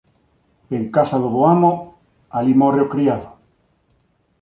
[0.77, 1.71] En casa do bo amo
[2.37, 3.27] alí morre o criado.